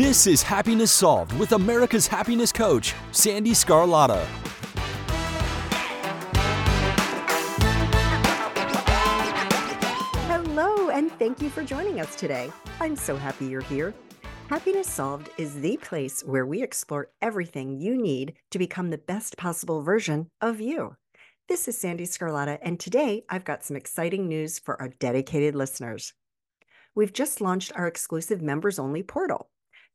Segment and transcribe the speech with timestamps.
[0.00, 4.24] This is Happiness Solved with America's happiness coach, Sandee Sgarlata.
[10.26, 12.50] Hello, and thank you for joining us today.
[12.80, 13.92] I'm so happy you're here.
[14.48, 19.36] Happiness Solved is the place where we explore everything you need to become the best
[19.36, 20.96] possible version of you.
[21.46, 26.14] This is Sandee Sgarlata, and today I've got some exciting news for our dedicated listeners.
[26.94, 29.49] We've just launched our exclusive members only portal.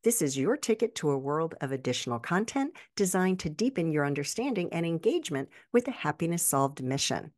[0.06, 4.72] This is your ticket to a world of additional content designed to deepen your understanding
[4.72, 7.32] and engagement with the Happiness Solved mission.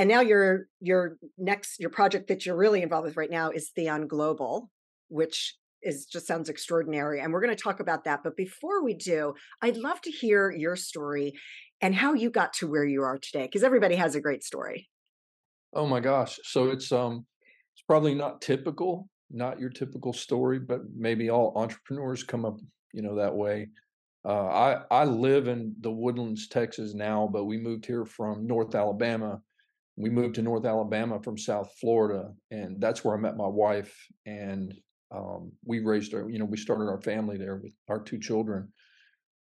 [0.00, 3.68] and now your your next your project that you're really involved with right now is
[3.76, 4.70] Theon Global,
[5.08, 7.20] which is just sounds extraordinary.
[7.20, 8.20] And we're going to talk about that.
[8.24, 11.34] But before we do, I'd love to hear your story
[11.82, 14.88] and how you got to where you are today, because everybody has a great story.
[15.74, 16.38] Oh my gosh.
[16.44, 17.26] So it's um
[17.74, 22.58] it's probably not typical, not your typical story, but maybe all entrepreneurs come up,
[22.94, 23.68] you know, that way.
[24.24, 28.74] Uh, I I live in the Woodlands, Texas now, but we moved here from North
[28.74, 29.42] Alabama
[29.96, 33.94] we moved to North Alabama from South Florida, and that's where I met my wife.
[34.26, 34.74] And
[35.14, 38.72] um, we raised our, you know, we started our family there with our two children.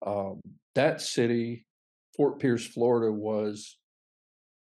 [0.06, 0.40] Um,
[0.74, 1.66] that city,
[2.16, 3.78] Fort Pierce, Florida, was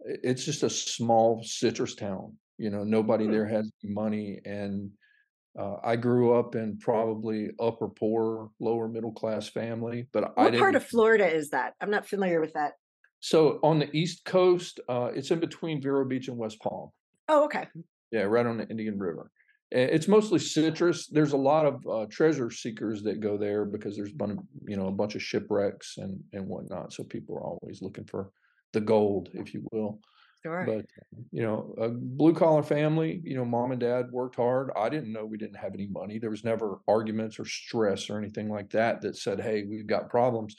[0.00, 2.36] it's just a small citrus town.
[2.58, 3.32] You know, nobody hmm.
[3.32, 4.90] there has money, and
[5.58, 10.08] uh, I grew up in probably upper poor, lower middle class family.
[10.12, 11.74] But what part of Florida is that?
[11.80, 12.72] I'm not familiar with that.
[13.24, 16.90] So on the East Coast, uh, it's in between Vero Beach and West Palm.
[17.26, 17.68] Oh, okay.
[18.10, 19.30] Yeah, right on the Indian River.
[19.70, 21.06] It's mostly citrus.
[21.06, 24.88] There's a lot of uh, treasure seekers that go there because there's been, you know,
[24.88, 26.92] a bunch of shipwrecks and and whatnot.
[26.92, 28.28] So people are always looking for
[28.74, 30.00] the gold, if you will.
[30.42, 30.66] Sure.
[30.66, 30.84] But
[31.32, 33.22] you know, a blue collar family.
[33.24, 34.70] You know, mom and dad worked hard.
[34.76, 36.18] I didn't know we didn't have any money.
[36.18, 40.10] There was never arguments or stress or anything like that that said, "Hey, we've got
[40.10, 40.56] problems."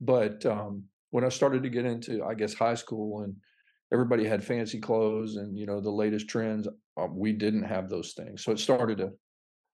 [0.00, 3.34] But um, when I started to get into, I guess, high school and
[3.92, 8.12] everybody had fancy clothes and you know the latest trends, uh, we didn't have those
[8.14, 8.42] things.
[8.44, 9.10] So it started to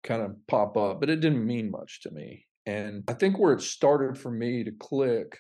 [0.05, 2.47] kind of pop up, but it didn't mean much to me.
[2.67, 5.37] And I think where it started for me to click,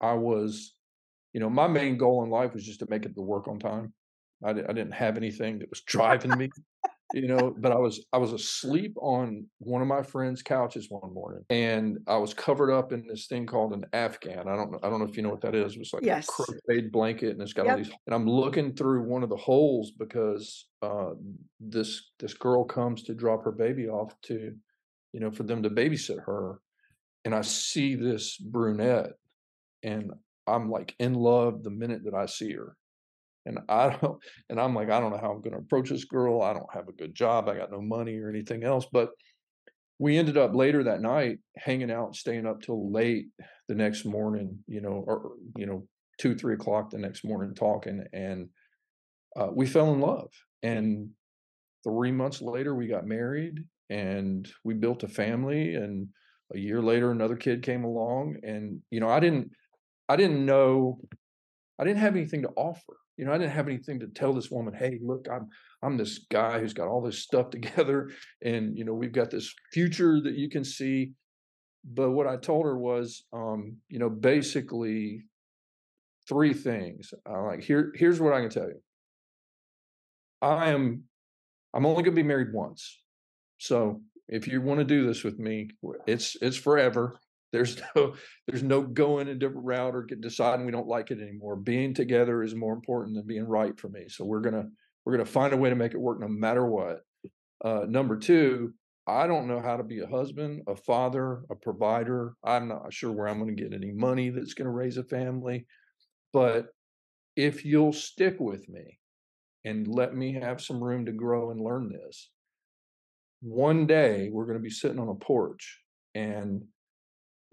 [0.00, 0.74] I was,
[1.32, 3.58] you know, my main goal in life was just to make it to work on
[3.58, 3.92] time.
[4.44, 6.50] I, I didn't have anything that was driving me
[7.14, 11.14] you know but i was i was asleep on one of my friends couches one
[11.14, 14.80] morning and i was covered up in this thing called an afghan i don't know
[14.82, 16.28] i don't know if you know what that is it's like yes.
[16.28, 17.72] a crocheted blanket and it's got yep.
[17.72, 21.12] all these and i'm looking through one of the holes because uh,
[21.60, 24.52] this this girl comes to drop her baby off to
[25.12, 26.58] you know for them to babysit her
[27.24, 29.12] and i see this brunette
[29.84, 30.10] and
[30.48, 32.76] i'm like in love the minute that i see her
[33.46, 34.18] and I don't,
[34.50, 36.42] and I'm like, I don't know how I'm going to approach this girl.
[36.42, 37.48] I don't have a good job.
[37.48, 38.86] I got no money or anything else.
[38.90, 39.10] But
[39.98, 43.26] we ended up later that night hanging out, staying up till late
[43.68, 45.86] the next morning, you know, or, you know,
[46.18, 48.04] two, three o'clock the next morning talking.
[48.12, 48.48] And
[49.36, 50.30] uh, we fell in love.
[50.62, 51.10] And
[51.84, 55.74] three months later, we got married and we built a family.
[55.74, 56.08] And
[56.54, 58.36] a year later, another kid came along.
[58.42, 59.50] And, you know, I didn't,
[60.08, 60.98] I didn't know,
[61.78, 64.50] I didn't have anything to offer you know, I didn't have anything to tell this
[64.50, 65.48] woman, hey, look, I'm
[65.82, 68.10] I'm this guy who's got all this stuff together
[68.42, 71.12] and you know, we've got this future that you can see.
[71.84, 75.24] But what I told her was um, you know, basically
[76.28, 77.12] three things.
[77.26, 78.80] I like here here's what I can tell you.
[80.40, 81.04] I am
[81.74, 83.00] I'm only going to be married once.
[83.58, 85.70] So, if you want to do this with me,
[86.06, 87.18] it's it's forever.
[87.54, 88.14] There's no
[88.46, 91.56] there's no going a different route or deciding we don't like it anymore.
[91.56, 94.06] Being together is more important than being right for me.
[94.08, 94.64] So we're gonna
[95.04, 97.00] we're gonna find a way to make it work no matter what.
[97.64, 98.74] Uh, number two,
[99.06, 102.34] I don't know how to be a husband, a father, a provider.
[102.44, 105.04] I'm not sure where I'm going to get any money that's going to raise a
[105.04, 105.66] family.
[106.32, 106.66] But
[107.36, 108.98] if you'll stick with me,
[109.64, 112.30] and let me have some room to grow and learn this.
[113.40, 115.80] One day we're going to be sitting on a porch
[116.14, 116.64] and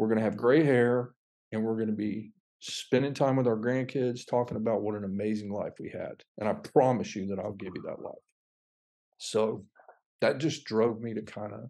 [0.01, 1.12] we're going to have gray hair
[1.51, 5.51] and we're going to be spending time with our grandkids talking about what an amazing
[5.51, 6.24] life we had.
[6.39, 8.15] And I promise you that I'll give you that life.
[9.19, 9.63] So
[10.21, 11.69] that just drove me to kind of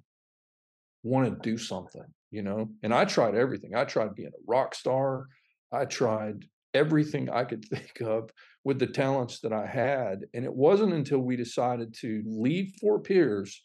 [1.04, 2.69] want to do something, you know?
[2.83, 3.75] And I tried everything.
[3.75, 5.28] I tried being a rock star.
[5.74, 8.30] I tried everything I could think of
[8.63, 10.19] with the talents that I had.
[10.33, 13.62] And it wasn't until we decided to leave Fort Pierce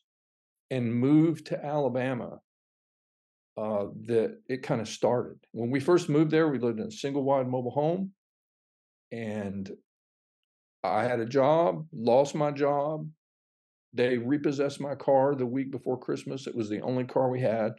[0.72, 2.40] and move to Alabama
[3.56, 5.38] uh, that it kind of started.
[5.52, 8.12] When we first moved there, we lived in a single wide mobile home.
[9.10, 9.70] And
[10.84, 13.08] I had a job, lost my job.
[13.92, 16.46] They repossessed my car the week before Christmas.
[16.46, 17.72] It was the only car we had.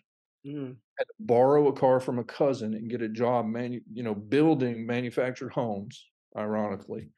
[0.46, 0.78] Mm.
[0.98, 4.16] had to borrow a car from a cousin and get a job manu- you know
[4.16, 6.06] building manufactured homes
[6.38, 7.10] ironically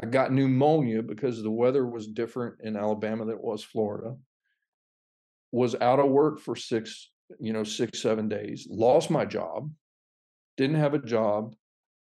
[0.00, 4.16] i got pneumonia because the weather was different in alabama than it was florida
[5.52, 7.10] was out of work for six
[7.40, 9.70] you know six seven days lost my job
[10.56, 11.54] didn't have a job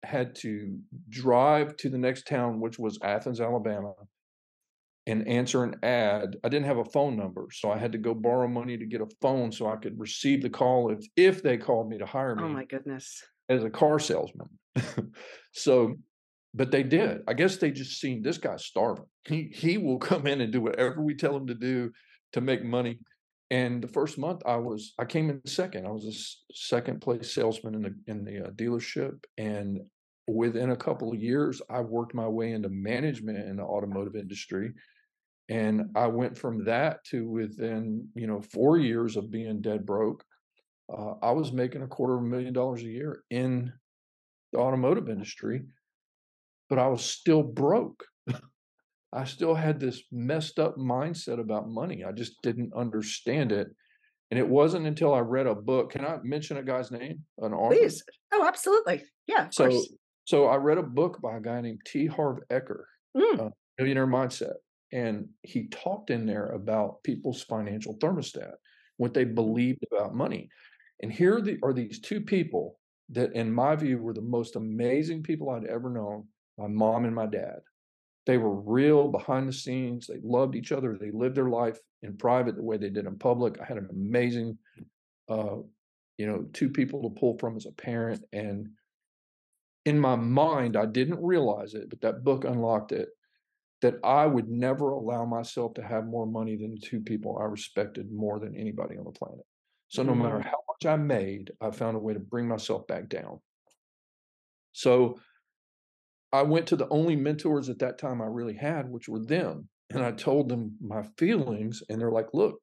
[0.03, 0.77] had to
[1.09, 3.93] drive to the next town which was athens alabama
[5.09, 6.37] and answer an ad.
[6.43, 9.01] I didn't have a phone number, so I had to go borrow money to get
[9.01, 12.35] a phone so I could receive the call if if they called me to hire
[12.37, 13.23] oh me Oh my goodness.
[13.49, 14.47] as a car salesman.
[15.51, 15.95] so,
[16.53, 17.21] but they did.
[17.27, 19.05] I guess they just seen this guy starving.
[19.27, 21.91] He he will come in and do whatever we tell him to do
[22.33, 22.99] to make money.
[23.51, 25.87] And the first month, I was I came in second.
[25.87, 29.79] I was a second place salesman in the in the uh, dealership, and
[30.27, 34.73] within a couple of years, I worked my way into management in the automotive industry.
[35.49, 40.23] And I went from that to within, you know, four years of being dead broke,
[40.95, 43.71] uh, I was making a quarter of a million dollars a year in
[44.53, 45.63] the automotive industry,
[46.69, 48.05] but I was still broke.
[49.11, 52.03] I still had this messed up mindset about money.
[52.03, 53.67] I just didn't understand it.
[54.31, 55.91] And it wasn't until I read a book.
[55.91, 57.25] Can I mention a guy's name?
[57.39, 57.75] An author?
[57.75, 58.03] Please.
[58.31, 59.03] Oh, absolutely.
[59.25, 59.93] Yeah, of So, course.
[60.25, 62.05] so I read a book by a guy named T.
[62.05, 62.83] Harv Eker,
[63.17, 63.39] Mm.
[63.47, 64.53] uh, Millionaire Mindset,
[64.91, 68.53] and he talked in there about people's financial thermostat,
[68.97, 70.49] what they believed about money.
[71.01, 72.79] And here are, the, are these two people
[73.09, 76.27] that, in my view, were the most amazing people I'd ever known
[76.59, 77.61] my mom and my dad.
[78.25, 80.07] They were real behind the scenes.
[80.07, 80.97] They loved each other.
[80.97, 83.59] They lived their life in private the way they did in public.
[83.59, 84.57] I had an amazing,
[85.29, 85.57] uh,
[86.17, 88.23] you know, two people to pull from as a parent.
[88.33, 88.69] And
[89.85, 93.09] in my mind, I didn't realize it, but that book unlocked it
[93.81, 97.45] that I would never allow myself to have more money than the two people I
[97.45, 99.45] respected more than anybody on the planet.
[99.87, 100.43] So no matter Mm.
[100.43, 103.39] how much I made, I found a way to bring myself back down.
[104.73, 105.19] So
[106.31, 109.67] I went to the only mentors at that time I really had, which were them.
[109.91, 112.59] And I told them my feelings, and they're like, look,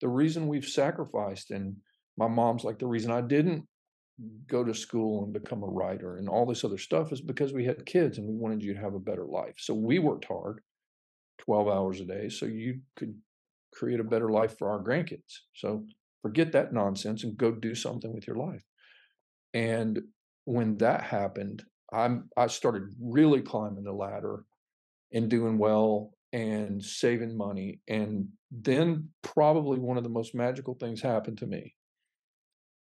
[0.00, 1.76] the reason we've sacrificed, and
[2.16, 3.66] my mom's like, the reason I didn't
[4.46, 7.64] go to school and become a writer and all this other stuff is because we
[7.64, 9.54] had kids and we wanted you to have a better life.
[9.58, 10.60] So we worked hard
[11.38, 13.14] 12 hours a day so you could
[13.72, 15.40] create a better life for our grandkids.
[15.54, 15.84] So
[16.22, 18.62] forget that nonsense and go do something with your life.
[19.52, 20.00] And
[20.44, 24.44] when that happened, I'm I started really climbing the ladder
[25.12, 27.80] and doing well and saving money.
[27.88, 31.74] And then probably one of the most magical things happened to me.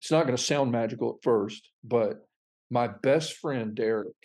[0.00, 2.26] It's not going to sound magical at first, but
[2.70, 4.16] my best friend Derek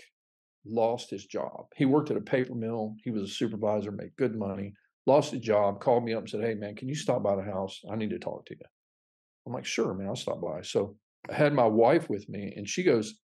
[0.66, 1.66] lost his job.
[1.76, 2.96] He worked at a paper mill.
[3.04, 4.74] He was a supervisor, made good money,
[5.06, 7.44] lost his job, called me up and said, Hey man, can you stop by the
[7.44, 7.82] house?
[7.92, 8.66] I need to talk to you.
[9.46, 10.62] I'm like, sure, man, I'll stop by.
[10.62, 10.96] So
[11.30, 13.16] I had my wife with me and she goes,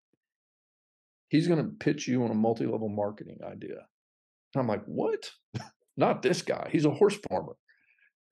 [1.29, 3.86] He's going to pitch you on a multi level marketing idea.
[4.53, 5.31] And I'm like, What?
[5.98, 6.69] Not this guy.
[6.72, 7.53] He's a horse farmer.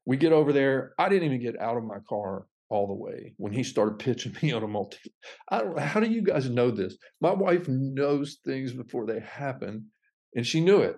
[0.05, 0.93] We get over there.
[0.99, 4.35] I didn't even get out of my car all the way when he started pitching
[4.41, 4.97] me on a multi.
[5.49, 5.79] I don't.
[5.79, 6.97] How do you guys know this?
[7.21, 9.87] My wife knows things before they happen,
[10.35, 10.97] and she knew it.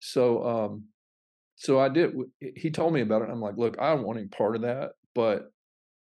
[0.00, 0.84] So, um,
[1.56, 2.14] so I did.
[2.56, 3.28] He told me about it.
[3.30, 5.52] I'm like, look, I don't want any part of that, but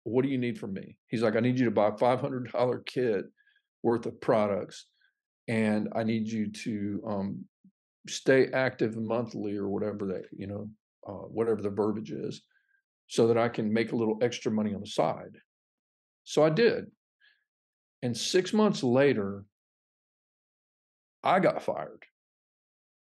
[0.04, 0.96] what do you need from me?
[1.08, 3.24] He's like, I need you to buy a five hundred dollar kit
[3.88, 4.86] worth of products,
[5.48, 7.44] and I need you to um,
[8.06, 10.68] stay active monthly or whatever that you know,
[11.08, 12.42] uh, whatever the verbiage is,
[13.06, 15.34] so that I can make a little extra money on the side.
[16.24, 16.84] So I did,
[18.02, 19.44] and six months later,
[21.24, 22.04] I got fired.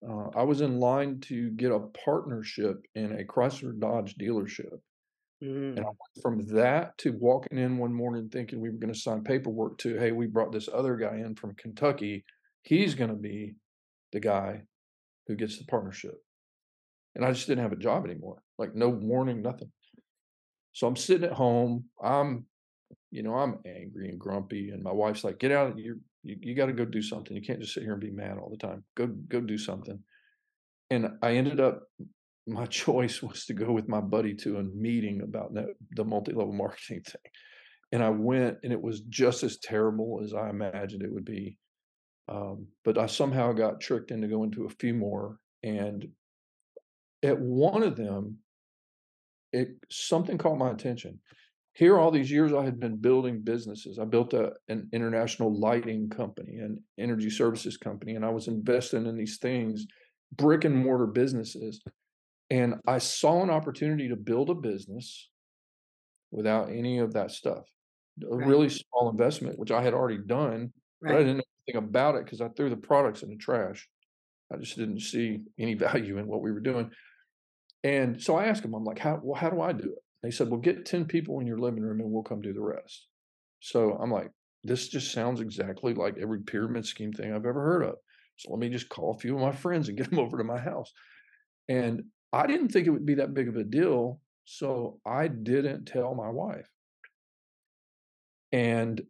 [0.09, 4.79] Uh, I was in line to get a partnership in a Chrysler Dodge dealership.
[5.43, 5.77] Mm.
[5.77, 8.99] And I went from that to walking in one morning thinking we were going to
[8.99, 12.25] sign paperwork to, hey, we brought this other guy in from Kentucky.
[12.63, 13.55] He's going to be
[14.13, 14.63] the guy
[15.27, 16.15] who gets the partnership.
[17.15, 19.71] And I just didn't have a job anymore, like no warning, nothing.
[20.73, 21.85] So I'm sitting at home.
[22.03, 22.47] I'm,
[23.11, 25.77] you know, I'm angry and grumpy, and my wife's like, "Get out!
[25.77, 27.35] You you, you got to go do something.
[27.35, 28.85] You can't just sit here and be mad all the time.
[28.97, 29.99] Go go do something."
[30.91, 31.83] And I ended up.
[32.49, 37.03] My choice was to go with my buddy to a meeting about the, multi-level marketing
[37.07, 37.31] thing,
[37.93, 41.59] and I went, and it was just as terrible as I imagined it would be.
[42.29, 46.07] Um, but I somehow got tricked into going to a few more, and
[47.23, 48.39] at one of them,
[49.53, 51.21] it something caught my attention.
[51.73, 53.99] Here, all these years, I had been building businesses.
[53.99, 59.07] I built a, an international lighting company, an energy services company, and I was investing
[59.07, 59.87] in these things,
[60.37, 61.81] brick and mortar businesses.
[62.51, 65.31] And I saw an opportunity to build a business
[66.31, 67.65] without any of that stuff.
[68.31, 68.47] A Right.
[68.47, 70.73] really small investment, which I had already done,
[71.07, 73.89] but I didn't know anything about it because I threw the products in the trash.
[74.53, 76.91] I just didn't see any value in what we were doing.
[77.85, 80.03] And so I asked him, I'm like, how well, how do I do it?
[80.23, 82.63] They said, Well, get 10 people in your living room and we'll come do the
[82.63, 83.09] rest.
[83.61, 84.31] So I'm like,
[84.65, 87.97] this just sounds exactly like every pyramid scheme thing I've ever heard of.
[88.37, 90.45] So let me just call a few of my friends and get them over to
[90.45, 90.93] my house.
[91.69, 94.21] And I didn't think it would be that big of a deal.
[94.45, 96.69] So I didn't tell my wife.
[98.53, 99.07] And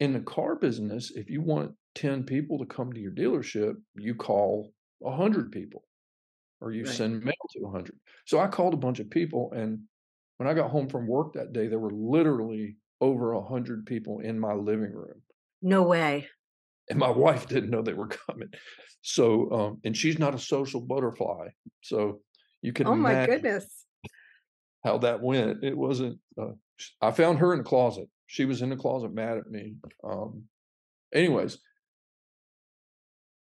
[0.00, 4.14] in the car business, if you want 10 people to come to your dealership, you
[4.14, 5.84] call 100 people
[6.60, 6.96] or you Right.
[6.96, 7.98] send mail to 100.
[8.26, 9.52] So I called a bunch of people.
[9.52, 9.84] And
[10.38, 14.38] when I got home from work that day, there were literally over 100 people in
[14.40, 15.22] my living room.
[15.62, 16.28] No way.
[16.88, 18.50] And my wife didn't know they were coming.
[19.02, 21.48] So, um, and she's not a social butterfly.
[21.82, 22.22] So
[22.62, 23.84] you can Oh my goodness.
[24.84, 25.62] how that went.
[25.62, 26.52] It wasn't, uh,
[27.00, 28.08] I found her in the closet.
[28.26, 29.74] She was in the closet mad at me.
[30.02, 30.44] Um,
[31.14, 31.58] anyways,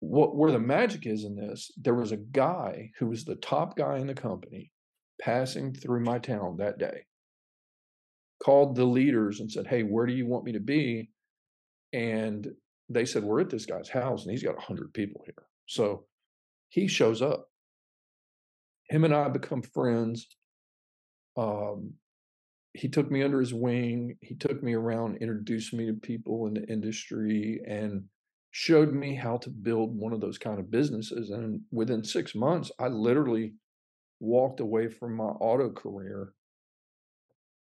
[0.00, 3.76] what where the magic is in this, there was a guy who was the top
[3.76, 4.72] guy in the company
[5.20, 7.04] passing through my town that day,
[8.42, 11.10] called the leaders and said, Hey, where do you want me to be?
[11.92, 12.48] And
[12.88, 15.46] they said, We're at this guy's house and he's got 100 people here.
[15.66, 16.06] So
[16.70, 17.49] he shows up.
[18.90, 20.28] Him and I become friends.
[21.36, 21.94] Um,
[22.74, 24.18] he took me under his wing.
[24.22, 28.08] He took me around, introduced me to people in the industry, and
[28.52, 31.30] showed me how to build one of those kind of businesses.
[31.30, 33.54] And within six months, I literally
[34.20, 36.34] walked away from my auto career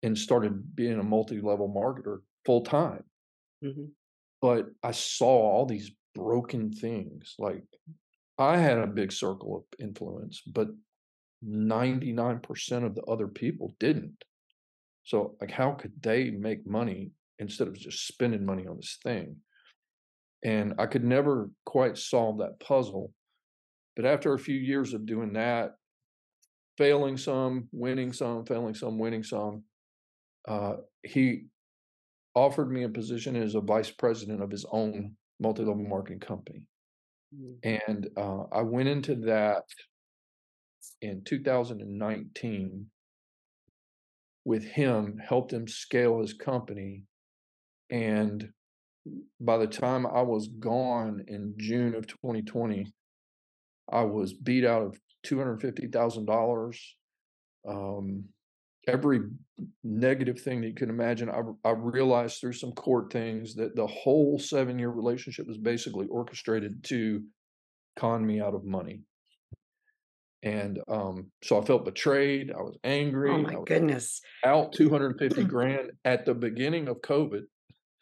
[0.03, 3.03] and started being a multi-level marketer full time.
[3.63, 3.95] Mhm.
[4.41, 7.35] But I saw all these broken things.
[7.39, 7.63] Like
[8.37, 10.69] I had a big circle of influence, but
[11.43, 14.23] 99% of the other people didn't.
[15.03, 19.37] So, like, how could they make money instead of just spending money on this thing?
[20.43, 23.11] And I could never quite solve that puzzle.
[23.95, 25.71] But after a few years of doing that,
[26.77, 29.63] failing some, winning some, failing some, winning some,
[30.47, 31.45] uh, he
[32.35, 36.63] offered me a position as a vice president of his own multi level marketing company.
[37.33, 37.79] Mm.
[37.87, 39.63] And uh, I went into that
[41.01, 42.85] in 2019
[44.43, 47.03] with him, helped him scale his company.
[47.89, 48.49] And
[49.39, 52.93] by the time I was gone in June of 2020,
[53.91, 56.77] I was beat out of $250,000.
[57.67, 58.25] Um,
[58.87, 59.21] every
[59.83, 63.87] negative thing that you can imagine, I, I realized through some court things that the
[63.87, 67.23] whole seven year relationship was basically orchestrated to
[67.97, 69.01] con me out of money.
[70.45, 72.51] And um, so I felt betrayed.
[72.51, 73.31] I was angry.
[73.31, 74.21] Oh my goodness.
[74.45, 77.41] out 250 grand at the beginning of COVID.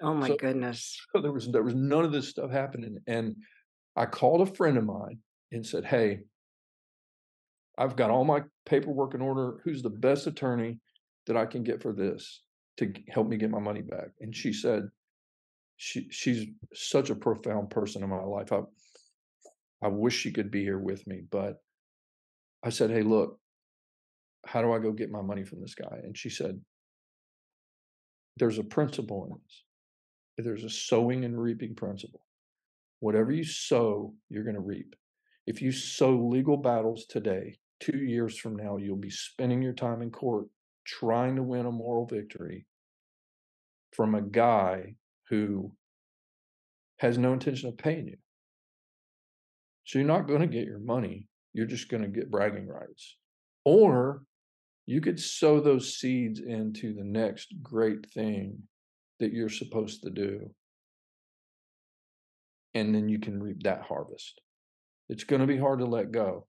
[0.01, 0.99] Oh my So- goodness.
[1.15, 2.97] So there was there was none of this stuff happening.
[3.07, 3.35] And
[3.95, 5.19] I called a friend of mine
[5.53, 6.19] and said, Hey,
[7.77, 9.59] I've got all my paperwork in order.
[9.63, 10.79] Who's the best attorney
[11.27, 12.43] that I can get for this
[12.77, 14.09] to help me get my money back?
[14.19, 14.83] And she said,
[15.77, 18.51] she she's such a profound person in my life.
[18.51, 18.59] I
[19.81, 21.57] I wish she could be here with me, but
[22.63, 23.39] I said, Hey, look,
[24.45, 25.99] how do I go get my money from this guy?
[26.03, 26.59] And she said,
[28.37, 30.45] There's a principle in this.
[30.45, 32.25] There's a sowing and reaping principle.
[32.99, 34.95] Whatever you sow, you're going to reap.
[35.45, 40.01] If you sow legal battles today, two years from now, you'll be spending your time
[40.01, 40.47] in court
[40.85, 42.65] trying to win a moral victory
[43.91, 44.95] from a guy
[45.29, 45.71] who
[46.97, 48.17] has no intention of paying you.
[49.85, 51.27] So you're not going to get your money.
[51.53, 53.17] You're just going to get bragging rights.
[53.65, 54.23] Or
[54.85, 58.63] you could sow those seeds into the next great thing
[59.19, 60.49] that you're supposed to do.
[62.73, 64.41] And then you can reap that harvest.
[65.09, 66.47] It's going to be hard to let go,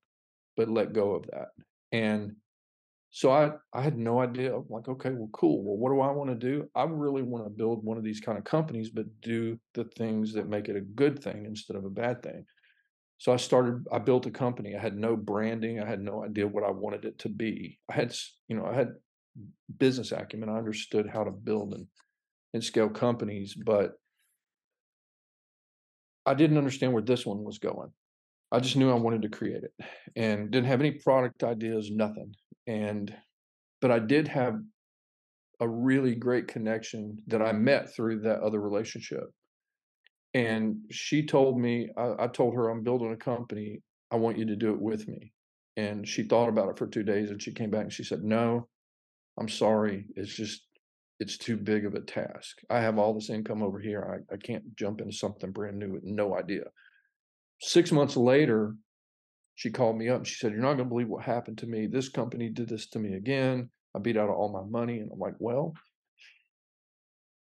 [0.56, 1.49] but let go of that.
[1.92, 2.37] And
[3.11, 4.56] so I, I had no idea.
[4.56, 5.62] I'm like, okay, well, cool.
[5.62, 6.68] Well, what do I want to do?
[6.75, 10.32] I really want to build one of these kind of companies, but do the things
[10.32, 12.44] that make it a good thing instead of a bad thing.
[13.25, 14.76] So I started, I built a company.
[14.76, 15.81] I had no branding.
[15.81, 17.78] I had no idea what I wanted it to be.
[17.90, 18.14] I had,
[18.49, 18.88] you know, I had
[19.78, 20.50] business acumen.
[20.50, 21.87] I understood how to build and,
[22.52, 23.93] and scale companies, but
[26.26, 27.88] I didn't understand where this one was going.
[28.52, 29.73] I just knew I wanted to create it
[30.14, 32.35] and didn't have any product ideas, nothing.
[32.66, 33.11] And,
[33.81, 34.57] but I did have
[35.61, 39.31] a really great connection that I met through that other relationship.
[40.35, 43.81] And she told me, I, I told her, I'm building a company.
[44.11, 45.33] I want you to do it with me.
[45.76, 48.23] And she thought about it for two days and she came back and she said,
[48.23, 48.69] No,
[49.38, 50.07] I'm sorry.
[50.17, 50.62] It's just,
[51.21, 52.59] it's too big of a task.
[52.69, 54.23] I have all this income over here.
[54.31, 56.64] I, I can't jump into something brand new with no idea.
[57.61, 58.75] Six months later,
[59.57, 61.67] she called me up and she said, You're not going to believe what happened to
[61.67, 61.87] me.
[61.87, 63.71] This company did this to me again.
[63.97, 64.99] I beat out all my money.
[64.99, 65.75] And I'm like, Well,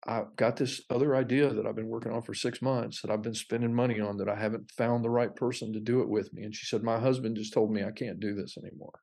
[0.05, 3.23] I've got this other idea that I've been working on for six months that I've
[3.23, 6.33] been spending money on that I haven't found the right person to do it with
[6.33, 6.43] me.
[6.43, 8.99] And she said, My husband just told me I can't do this anymore.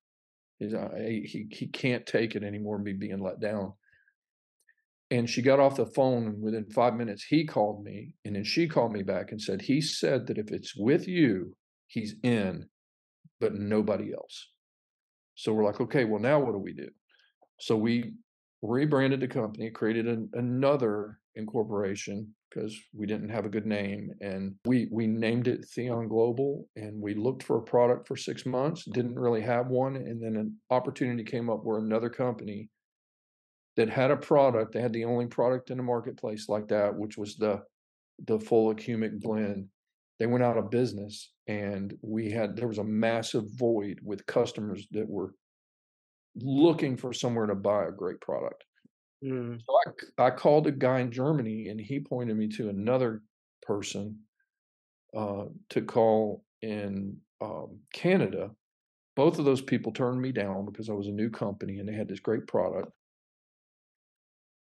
[0.58, 3.74] He's, uh, he, he can't take it anymore, me being let down.
[5.10, 8.12] And she got off the phone, and within five minutes, he called me.
[8.26, 11.56] And then she called me back and said, He said that if it's with you,
[11.88, 12.66] he's in,
[13.40, 14.50] but nobody else.
[15.36, 16.90] So we're like, Okay, well, now what do we do?
[17.62, 18.14] So we
[18.62, 24.56] rebranded the company, created an, another incorporation because we didn't have a good name, and
[24.66, 26.68] we we named it Theon Global.
[26.76, 30.36] And we looked for a product for six months, didn't really have one, and then
[30.36, 32.70] an opportunity came up where another company
[33.78, 37.18] that had a product, they had the only product in the marketplace like that, which
[37.18, 37.62] was the
[38.26, 39.68] the fulvic humic blend.
[40.20, 44.88] They went out of business, and we had there was a massive void with customers
[44.92, 45.34] that were
[46.42, 48.64] looking for somewhere to buy a great product.
[49.24, 49.60] Mm.
[49.66, 49.74] So
[50.18, 53.22] I, I called a guy in Germany and he pointed me to another
[53.62, 54.20] person
[55.18, 58.52] uh, to call in um, Canada.
[59.16, 61.94] Both of those people turned me down because I was a new company and they
[61.94, 62.92] had this great product.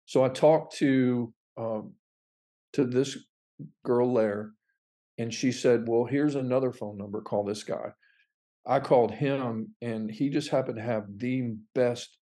[0.06, 1.92] So I talked to um,
[2.72, 3.18] to this
[3.84, 4.52] girl there,
[5.18, 7.20] and she said, "Well, here's another phone number.
[7.20, 7.92] Call this guy."
[8.68, 12.18] I called him, and he just happened to have the best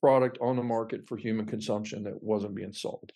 [0.00, 3.12] product on the market for human consumption that wasn't being sold.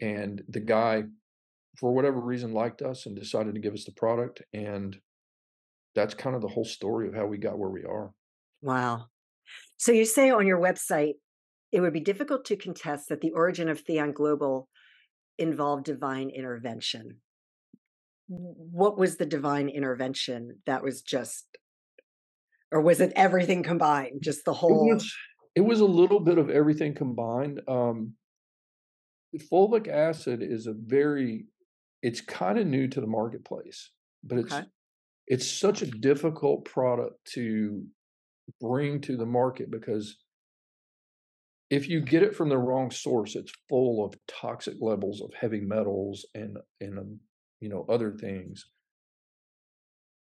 [0.00, 1.04] And the guy,
[1.78, 4.42] for whatever reason, liked us and decided to give us the product.
[4.54, 4.96] And
[5.94, 8.12] that's kind of the whole story of how we got where we are.
[8.62, 9.06] Wow.
[9.76, 11.14] So you say on your website,
[11.72, 14.68] it would be difficult to contest that the origin of Theon Global
[15.38, 17.20] involved divine intervention
[18.28, 21.46] what was the divine intervention that was just
[22.72, 25.14] or was it everything combined just the whole it was,
[25.54, 28.14] it was a little bit of everything combined um
[29.52, 31.46] fulvic acid is a very
[32.02, 33.90] it's kind of new to the marketplace
[34.24, 34.66] but it's okay.
[35.28, 37.84] it's such a difficult product to
[38.60, 40.16] bring to the market because
[41.70, 45.60] if you get it from the wrong source, it's full of toxic levels of heavy
[45.60, 47.20] metals and and um,
[47.60, 48.66] you know, other things.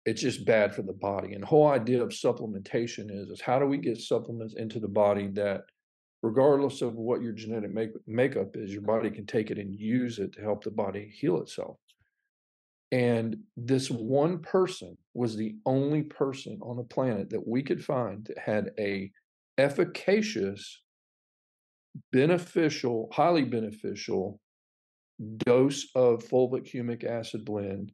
[0.07, 1.33] It's just bad for the body.
[1.33, 4.89] And the whole idea of supplementation is, is how do we get supplements into the
[4.89, 5.63] body that
[6.23, 10.19] regardless of what your genetic make, makeup is, your body can take it and use
[10.19, 11.77] it to help the body heal itself.
[12.93, 18.25] And this one person was the only person on the planet that we could find
[18.27, 19.11] that had a
[19.59, 20.83] efficacious,
[22.13, 24.41] beneficial, highly beneficial
[25.39, 27.93] dose of fulvic humic acid blend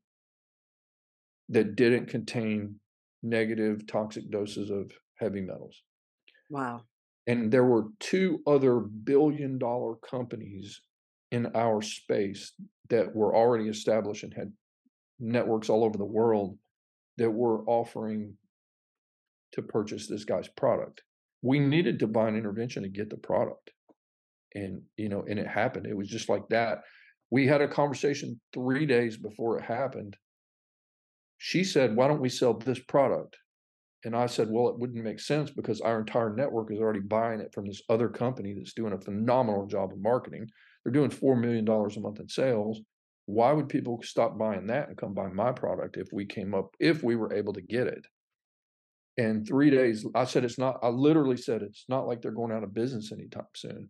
[1.49, 2.77] that didn't contain
[3.23, 5.83] negative toxic doses of heavy metals.
[6.49, 6.83] Wow.
[7.27, 10.81] And there were two other billion dollar companies
[11.31, 12.53] in our space
[12.89, 14.53] that were already established and had
[15.19, 16.57] networks all over the world
[17.19, 18.35] that were offering
[19.53, 21.03] to purchase this guy's product.
[21.43, 23.71] We needed divine intervention to get the product.
[24.55, 25.87] And, you know, and it happened.
[25.87, 26.83] It was just like that
[27.31, 30.17] we had a conversation three days before it happened.
[31.39, 33.37] She said, Why don't we sell this product?
[34.05, 37.41] And I said, Well, it wouldn't make sense because our entire network is already buying
[37.41, 40.49] it from this other company that's doing a phenomenal job of marketing.
[40.85, 42.81] They're doing $4 million a month in sales.
[43.27, 46.75] Why would people stop buying that and come buy my product if we came up,
[46.81, 48.05] if we were able to get it?
[49.19, 52.53] And three days, I said, It's not, I literally said, It's not like they're going
[52.53, 53.89] out of business anytime soon.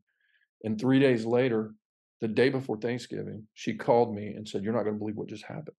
[0.63, 1.73] And three days later,
[2.21, 5.29] the day before Thanksgiving, she called me and said, You're not going to believe what
[5.29, 5.77] just happened.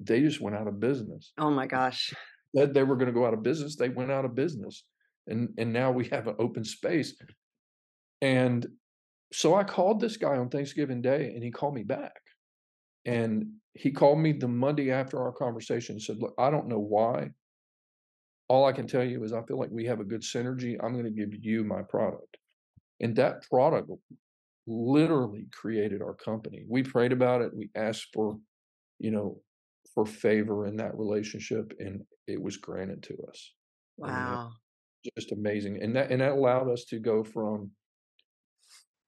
[0.00, 1.32] they just went out of business.
[1.38, 2.12] Oh my gosh.
[2.54, 4.84] That they were going to go out of business, they went out of business.
[5.26, 7.14] And and now we have an open space.
[8.20, 8.66] And
[9.32, 12.20] so I called this guy on Thanksgiving Day and he called me back.
[13.04, 16.78] And he called me the Monday after our conversation and said, Look, I don't know
[16.78, 17.30] why.
[18.48, 20.76] All I can tell you is I feel like we have a good synergy.
[20.82, 22.36] I'm going to give you my product.
[23.00, 23.90] And that product
[24.66, 26.64] literally created our company.
[26.68, 27.54] We prayed about it.
[27.54, 28.38] We asked for,
[28.98, 29.40] you know,
[29.94, 33.52] for favor in that relationship and it was granted to us.
[33.96, 34.52] Wow.
[35.16, 35.82] Just amazing.
[35.82, 37.70] And that and that allowed us to go from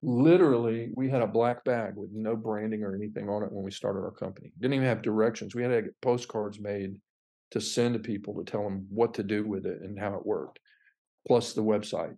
[0.03, 3.71] literally we had a black bag with no branding or anything on it when we
[3.71, 7.01] started our company didn't even have directions we had to get postcards made
[7.51, 10.27] to send to people to tell them what to do with it and how it
[10.27, 10.59] worked
[11.27, 12.15] plus the website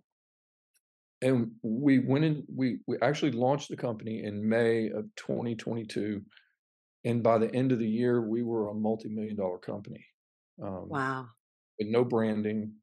[1.21, 6.21] and we went in we we actually launched the company in may of 2022
[7.05, 10.05] and by the end of the year we were a multi-million dollar company
[10.63, 11.25] um, wow
[11.77, 12.73] with no branding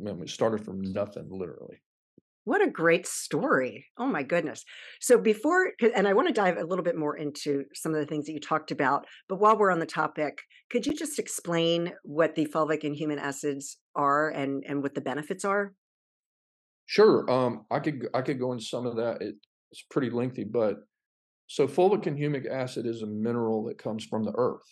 [0.00, 1.80] I mean, it started from nothing literally
[2.44, 3.86] what a great story.
[3.96, 4.64] Oh my goodness.
[5.00, 8.06] So before and I want to dive a little bit more into some of the
[8.06, 11.94] things that you talked about, but while we're on the topic, could you just explain
[12.02, 15.72] what the fulvic and humic acids are and and what the benefits are?
[16.86, 17.28] Sure.
[17.30, 19.22] Um I could I could go into some of that.
[19.22, 19.36] It,
[19.70, 20.80] it's pretty lengthy, but
[21.48, 24.68] so fulvic and humic acid is a mineral that comes from the earth.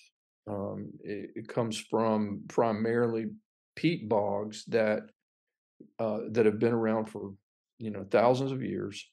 [0.48, 3.27] Um, it, it comes from primarily
[3.77, 5.05] peat bogs that
[5.98, 7.35] uh, that have been around for
[7.79, 9.07] you know thousands of years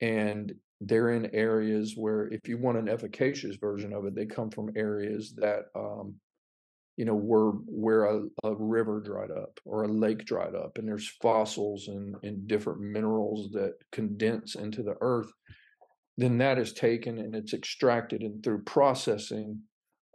[0.00, 4.50] and they're in areas where if you want an efficacious version of it they come
[4.50, 6.16] from areas that um,
[6.96, 10.88] you know were where a, a, river dried up or a lake dried up and
[10.88, 15.30] there's fossils and, and different minerals that condense into the earth
[16.16, 19.60] then that is taken and it's extracted and through processing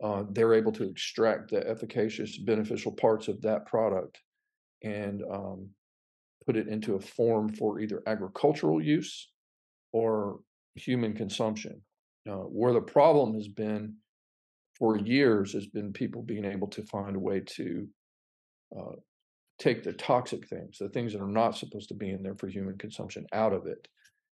[0.04, 4.20] uh, they're able to extract the efficacious beneficial parts of that product
[4.84, 5.70] and um,
[6.46, 9.30] put it into a form for either agricultural use
[9.94, 10.40] or
[10.76, 11.82] human consumption.
[12.30, 13.96] Uh, where the problem has been
[14.82, 17.88] for years has been people being able to find a way to
[18.76, 18.96] uh,
[19.60, 22.48] take the toxic things, the things that are not supposed to be in there for
[22.48, 23.88] human consumption, out of it.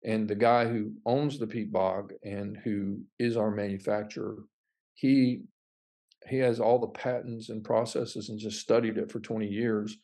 [0.03, 4.39] And the guy who owns the peat bog and who is our manufacturer,
[4.95, 5.43] he
[6.27, 9.97] he has all the patents and processes and just studied it for 20 years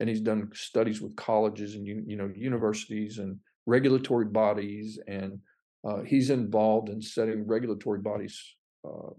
[0.00, 5.40] and he's done studies with colleges and you know universities and regulatory bodies and
[5.84, 8.40] uh, he's involved in setting regulatory bodies
[8.86, 9.10] uh,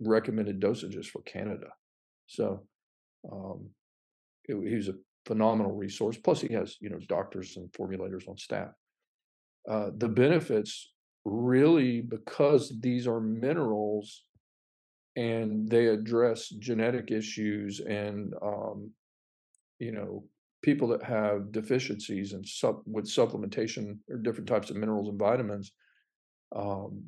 [0.00, 1.68] recommended dosages for Canada.
[2.26, 2.62] So
[3.30, 3.68] um,
[4.44, 4.94] it, he's a
[5.26, 6.16] phenomenal resource.
[6.16, 8.70] Plus, he has you know doctors and formulators on staff.
[9.68, 10.92] Uh, the benefits
[11.24, 14.24] really because these are minerals
[15.14, 18.90] and they address genetic issues and um,
[19.78, 20.24] you know
[20.62, 25.72] people that have deficiencies and sub with supplementation or different types of minerals and vitamins
[26.56, 27.04] um,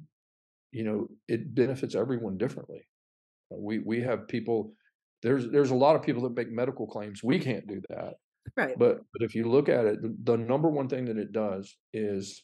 [0.75, 2.83] you know it benefits everyone differently
[3.53, 4.73] uh, we we have people
[5.23, 8.15] there's there's a lot of people that make medical claims we can't do that
[8.57, 11.33] right but but if you look at it the, the number one thing that it
[11.33, 12.43] does is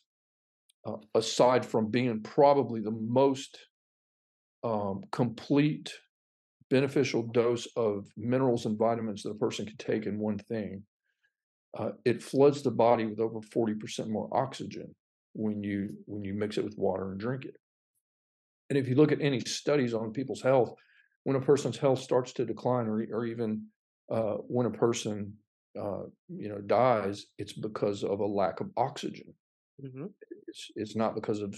[0.87, 3.59] uh, aside from being probably the most
[4.65, 5.93] um, complete
[6.71, 10.83] beneficial dose of minerals and vitamins that a person can take in one thing,
[11.79, 14.95] uh, it floods the body with over 40% more oxygen
[15.35, 17.57] when you when you mix it with water and drink it.
[18.71, 20.75] And if you look at any studies on people's health,
[21.25, 23.67] when a person's health starts to decline, or or even
[24.11, 25.35] uh, when a person
[25.79, 29.35] uh, you know dies, it's because of a lack of oxygen.
[29.85, 30.07] Mm-hmm.
[30.47, 31.55] It's it's not because of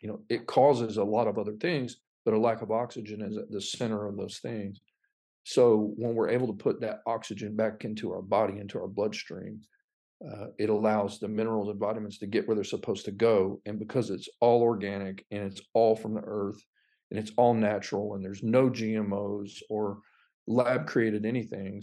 [0.00, 3.36] you know it causes a lot of other things, but a lack of oxygen is
[3.38, 4.80] at the center of those things.
[5.44, 9.62] So when we're able to put that oxygen back into our body, into our bloodstream,
[10.26, 13.60] uh, it allows the minerals and vitamins to get where they're supposed to go.
[13.66, 16.60] And because it's all organic and it's all from the earth
[17.10, 19.98] and it's all natural and there's no GMOs or
[20.46, 21.82] lab created anything,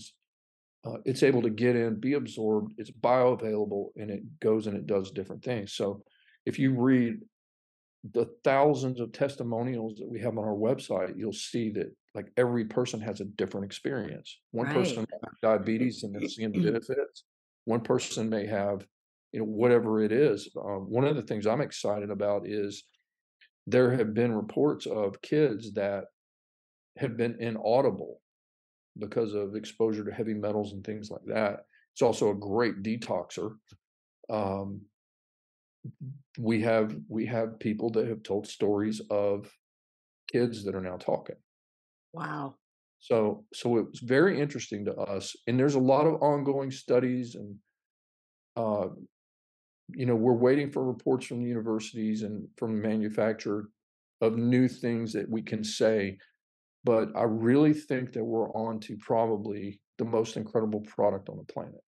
[0.86, 4.86] uh, it's able to get in, be absorbed, it's bioavailable, and it goes and it
[4.86, 5.74] does different things.
[5.74, 6.04] So
[6.46, 7.16] if you read
[8.14, 12.66] the thousands of testimonials that we have on our website, you'll see that like every
[12.66, 14.40] person has a different experience.
[14.52, 14.76] One right.
[14.76, 17.24] person has diabetes and they're seeing the benefits.
[17.66, 18.86] One person may have,
[19.32, 20.50] you know, whatever it is.
[20.56, 22.84] Uh, one of the things I'm excited about is
[23.68, 26.06] there have been reports of kids that
[26.98, 28.22] have been inaudible
[28.98, 31.66] because of exposure to heavy metals and things like that.
[31.94, 33.56] It's also a great detoxer.
[34.30, 34.82] Um,
[36.38, 39.52] we have we have people that have told stories of
[40.32, 41.36] kids that are now talking
[42.14, 42.56] Wow.
[43.06, 47.36] So so it was very interesting to us, and there's a lot of ongoing studies
[47.36, 47.56] and
[48.58, 48.88] uh,
[49.94, 53.70] you know, we're waiting for reports from the universities and from the manufacturer
[54.22, 56.18] of new things that we can say.
[56.84, 61.54] But I really think that we're on to probably the most incredible product on the
[61.54, 61.82] planet.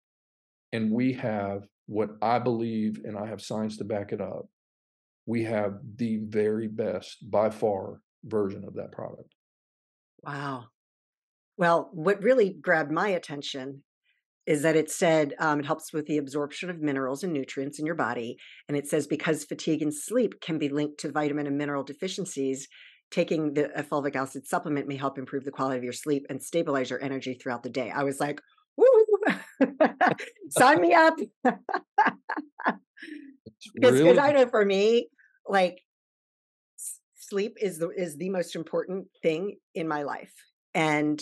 [0.73, 4.45] And we have what I believe, and I have science to back it up,
[5.25, 9.33] we have the very best by far version of that product.
[10.23, 10.65] Wow.
[11.57, 13.83] Well, what really grabbed my attention
[14.45, 17.85] is that it said um, it helps with the absorption of minerals and nutrients in
[17.85, 18.37] your body.
[18.67, 22.67] And it says because fatigue and sleep can be linked to vitamin and mineral deficiencies,
[23.11, 26.89] taking the fulvic acid supplement may help improve the quality of your sleep and stabilize
[26.89, 27.91] your energy throughout the day.
[27.93, 28.39] I was like,
[28.77, 28.87] woo,
[30.49, 31.15] sign me up.
[33.73, 34.19] Because really?
[34.19, 35.09] I know for me,
[35.45, 35.81] like
[37.15, 40.33] sleep is the is the most important thing in my life.
[40.73, 41.21] And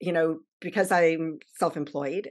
[0.00, 2.30] you know, because I'm self-employed,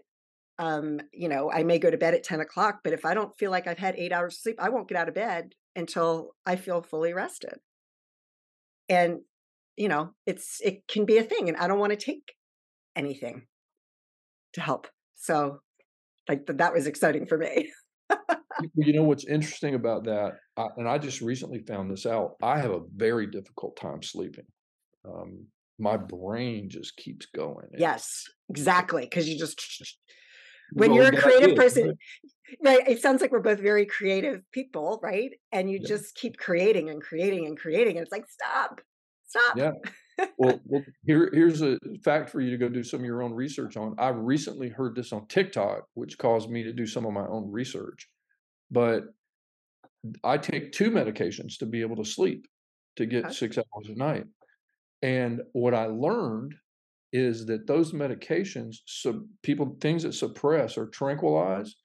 [0.58, 3.38] um, you know, I may go to bed at 10 o'clock, but if I don't
[3.38, 6.32] feel like I've had eight hours of sleep, I won't get out of bed until
[6.46, 7.60] I feel fully rested.
[8.90, 9.20] And,
[9.78, 11.48] you know, it's it can be a thing.
[11.48, 12.34] And I don't want to take
[12.96, 13.44] anything
[14.54, 14.88] to help.
[15.16, 15.62] So
[16.28, 17.72] like that was exciting for me.
[18.76, 22.36] you know what's interesting about that, I, and I just recently found this out.
[22.42, 24.46] I have a very difficult time sleeping.
[25.06, 25.46] Um,
[25.80, 27.68] my brain just keeps going.
[27.78, 29.04] yes, exactly.
[29.04, 29.62] Because you just
[30.74, 31.98] when you're a creative person,
[32.64, 32.88] right?
[32.88, 35.32] It sounds like we're both very creative people, right?
[35.52, 35.88] And you Yeah.
[35.88, 37.98] just keep creating and creating and creating.
[37.98, 38.82] And it's like, stop,
[39.28, 39.58] stop.
[39.58, 39.72] Yeah.
[40.38, 43.34] Well, well, here here's a fact for you to go do some of your own
[43.34, 43.96] research on.
[43.98, 47.52] I recently heard this on TikTok, which caused me to do some of my own
[47.52, 48.10] research.
[48.72, 49.06] But
[50.24, 52.48] I take two medications to be able to sleep,
[52.96, 53.34] to get Okay.
[53.34, 54.26] six hours a night.
[55.02, 56.56] And what I learned
[57.12, 61.76] is that those medications, so people things that suppress or tranquilize,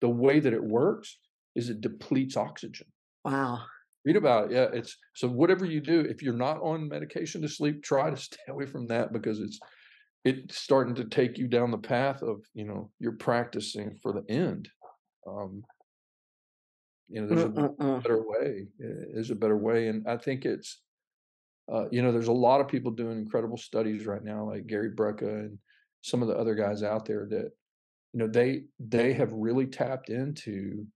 [0.00, 1.18] the way that it works
[1.54, 2.86] is it depletes oxygen.
[3.24, 3.62] Wow.
[4.04, 4.54] Read about it.
[4.54, 8.16] Yeah, it's so whatever you do, if you're not on medication to sleep, try to
[8.28, 9.58] stay away from that because it's
[10.24, 14.24] it's starting to take you down the path of you know you're practicing for the
[14.32, 14.68] end.
[15.26, 15.62] Um,
[17.08, 17.48] you know, there's a
[18.02, 18.66] better way.
[18.82, 20.80] uh, There's a better way, and I think it's
[21.72, 24.90] uh, you know there's a lot of people doing incredible studies right now, like Gary
[24.90, 25.58] Brecka and
[26.02, 27.50] some of the other guys out there that
[28.12, 30.86] you know they they have really tapped into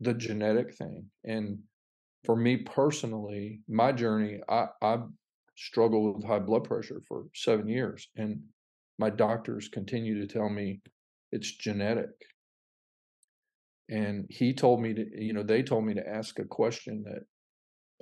[0.00, 1.58] the genetic thing and
[2.26, 4.98] for me personally, my journey, I I
[5.56, 8.42] struggled with high blood pressure for seven years, and
[8.98, 10.80] my doctors continue to tell me
[11.32, 12.10] it's genetic.
[13.88, 17.22] And he told me to, you know, they told me to ask a question that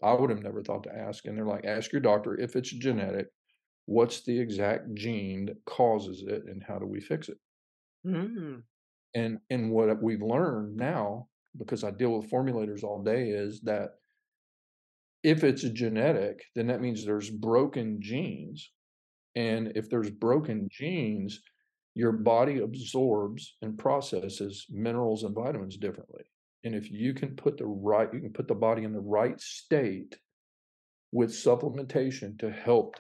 [0.03, 1.27] I would have never thought to ask.
[1.27, 3.29] And they're like, ask your doctor if it's genetic,
[3.87, 7.39] what's the exact gene that causes it, and how do we fix it?
[8.07, 8.63] Mm.
[9.15, 13.91] And and what we've learned now, because I deal with formulators all day, is that
[15.23, 18.71] if it's genetic, then that means there's broken genes.
[19.37, 21.41] And if there's broken genes,
[21.95, 26.25] your body absorbs and processes minerals and vitamins differently.
[26.65, 29.39] And if you can put the right, you can put the body in the right
[29.41, 30.17] state
[31.13, 32.97] with supplementation to help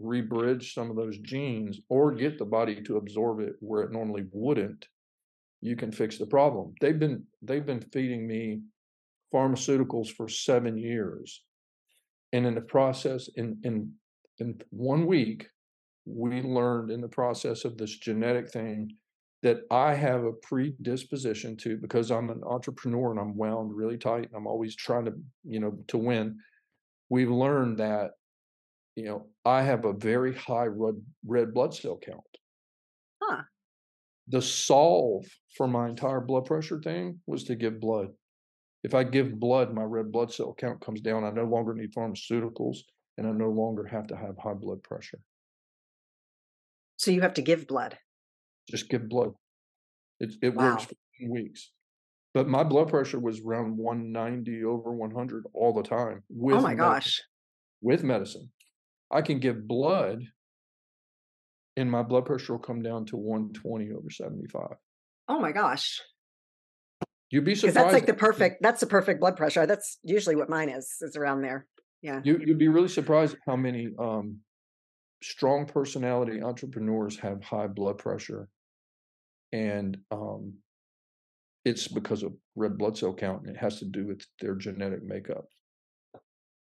[0.00, 4.24] rebridge some of those genes or get the body to absorb it where it normally
[4.32, 4.86] wouldn't,
[5.60, 6.74] you can fix the problem.
[6.80, 8.60] They've been they've been feeding me
[9.34, 11.42] pharmaceuticals for seven years
[12.32, 13.92] and in the process in in
[14.38, 15.48] in one week
[16.06, 18.90] we learned in the process of this genetic thing
[19.42, 24.24] that i have a predisposition to because i'm an entrepreneur and i'm wound really tight
[24.24, 25.12] and i'm always trying to
[25.44, 26.36] you know to win
[27.08, 28.12] we've learned that
[28.96, 30.94] you know i have a very high red,
[31.26, 32.22] red blood cell count
[33.22, 33.42] Huh.
[34.28, 35.24] the solve
[35.56, 38.08] for my entire blood pressure thing was to give blood
[38.84, 41.24] if I give blood, my red blood cell count comes down.
[41.24, 42.78] I no longer need pharmaceuticals
[43.16, 45.18] and I no longer have to have high blood pressure.
[46.96, 47.98] So you have to give blood.
[48.70, 49.32] Just give blood.
[50.20, 50.72] It, it Wow.
[50.72, 51.72] works for 10 weeks.
[52.34, 56.70] But my blood pressure was around 190 over 100 all the time with oh my
[56.70, 57.20] med- gosh.
[57.80, 58.50] with medicine.
[59.10, 60.20] I can give blood
[61.76, 64.76] and my blood pressure will come down to 120 over 75.
[65.28, 66.00] Oh my gosh.
[67.30, 67.76] You'd be surprised.
[67.76, 69.66] that's like the perfect that's the perfect blood pressure.
[69.66, 71.66] That's usually what mine is, is around there.
[72.02, 72.20] Yeah.
[72.24, 74.38] You you'd be really surprised how many um,
[75.22, 78.48] strong personality entrepreneurs have high blood pressure,
[79.52, 80.54] and um,
[81.64, 85.02] it's because of red blood cell count, and it has to do with their genetic
[85.04, 85.46] makeup.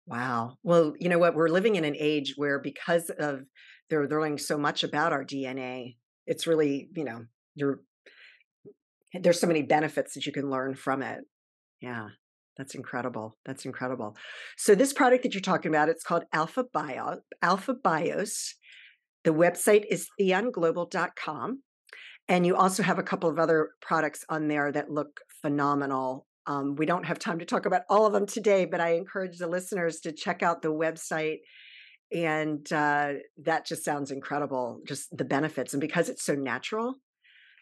[0.05, 0.57] Wow.
[0.63, 1.35] Well, you know what?
[1.35, 3.41] We're living in an age where because of
[3.89, 7.81] they're learning so much about our DNA, it's really, you know, you're
[9.13, 11.19] there's so many benefits that you can learn from it.
[11.81, 12.09] Yeah.
[12.57, 13.37] That's incredible.
[13.45, 14.15] That's incredible.
[14.57, 18.55] So this product that you're talking about, it's called Alpha Bio, Alpha Bios.
[19.23, 21.61] The website is theonglobal.com.
[22.29, 26.27] And you also have a couple of other products on there that look phenomenal.
[26.45, 29.37] Um, we don't have time to talk about all of them today, but I encourage
[29.37, 31.39] the listeners to check out the website.
[32.13, 33.13] And uh,
[33.43, 35.73] that just sounds incredible, just the benefits.
[35.73, 36.95] And because it's so natural,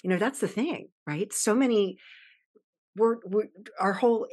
[0.03, 1.33] you know, that's the thing, right?
[1.33, 1.97] So many,
[2.95, 3.47] we're, we're
[3.79, 4.27] our whole,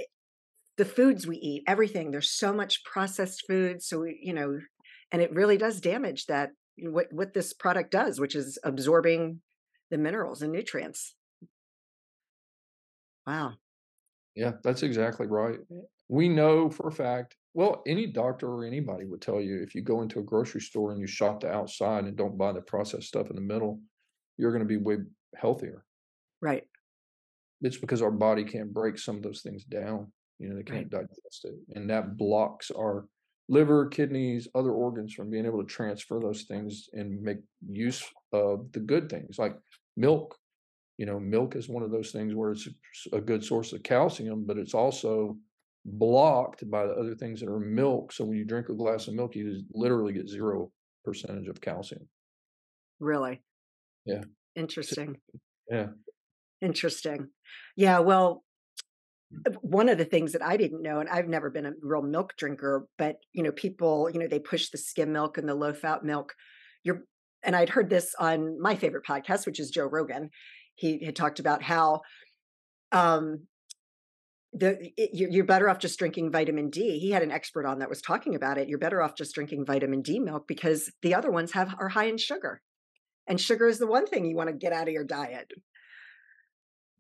[0.77, 3.83] the foods we eat, everything, there's so much processed food.
[3.83, 4.59] So, we, you know,
[5.11, 9.41] and it really does damage that, what, what this product does, which is absorbing
[9.93, 11.15] the minerals and nutrients.
[13.27, 13.53] Wow.
[14.35, 15.59] Yeah, that's exactly right.
[16.09, 19.83] We know for a fact, well, any doctor or anybody would tell you if you
[19.83, 23.07] go into a grocery store and you shop the outside and don't buy the processed
[23.07, 23.81] stuff in the middle,
[24.39, 24.97] you're going to be way
[25.37, 25.85] healthier.
[26.41, 26.65] Right.
[27.61, 30.11] It's because our body can't break some of those things down.
[30.39, 31.03] You know, they can't right.
[31.03, 31.55] digest it.
[31.77, 33.07] And that blocks our
[33.51, 38.03] liver, kidneys, other organs from being able to transfer those things and make use
[38.33, 39.55] of the good things like
[39.97, 40.37] milk.
[40.99, 42.69] You know milk is one of those things where it's
[43.13, 45.37] a good source of calcium but it's also
[45.85, 48.13] blocked by the other things that are milk.
[48.13, 50.71] So when you drink a glass of milk you literally get zero
[51.05, 52.09] percentage of calcium.
[53.01, 53.43] Really?
[54.05, 54.23] Yeah.
[54.55, 55.17] Interesting.
[55.71, 55.87] Yeah.
[56.61, 57.29] Interesting.
[57.75, 58.45] Yeah well
[59.47, 62.03] uh, one of the things that I didn't know, and I've never been a real
[62.03, 65.55] milk drinker, but you know, people, you know, they push the skim milk and the
[65.55, 66.35] low fat milk.
[66.85, 67.05] Your
[67.43, 70.31] and I'd heard this on my favorite podcast, which is Joe Rogan.
[70.75, 72.01] He had talked about how
[72.93, 73.47] um,
[74.53, 76.99] the it, you're better off just drinking vitamin D.
[76.99, 78.69] He had an expert on that was talking about it.
[78.69, 82.07] You're better off just drinking vitamin D milk because the other ones have are high
[82.07, 82.61] in sugar,
[83.27, 85.51] and sugar is the one thing you want to get out of your diet.